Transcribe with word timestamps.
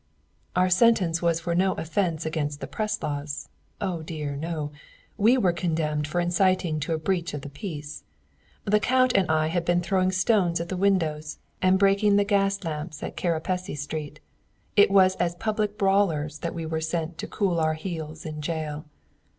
Our 0.55 0.71
sentence 0.71 1.21
was 1.21 1.39
for 1.41 1.53
no 1.53 1.73
offence 1.73 2.25
against 2.25 2.59
the 2.59 2.65
press 2.65 3.03
laws. 3.03 3.49
Oh 3.79 4.01
dear, 4.01 4.35
no! 4.35 4.71
We 5.15 5.37
were 5.37 5.53
condemned 5.53 6.07
for 6.07 6.19
inciting 6.19 6.79
to 6.79 6.95
a 6.95 6.97
breach 6.97 7.35
of 7.35 7.41
the 7.41 7.51
peace. 7.51 8.03
The 8.65 8.79
Count 8.79 9.13
and 9.15 9.29
I 9.29 9.45
had 9.49 9.63
been 9.63 9.79
throwing 9.79 10.11
stones 10.11 10.59
at 10.59 10.69
the 10.69 10.75
windows, 10.75 11.37
and 11.61 11.77
breaking 11.77 12.15
the 12.15 12.23
gas 12.23 12.63
lamps 12.63 13.03
in 13.03 13.11
Kerepesi 13.11 13.75
Street! 13.77 14.19
It 14.75 14.89
was 14.89 15.17
as 15.17 15.35
public 15.35 15.77
brawlers 15.77 16.39
that 16.39 16.55
we 16.55 16.65
were 16.65 16.81
sent 16.81 17.19
to 17.19 17.27
cool 17.27 17.59
our 17.59 17.75
heels 17.75 18.25
in 18.25 18.41
jail! 18.41 18.85